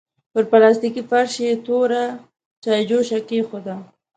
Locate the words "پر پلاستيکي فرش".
0.31-1.33